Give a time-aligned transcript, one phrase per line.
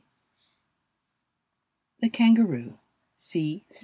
[2.01, 2.79] ]THE KANGAROO.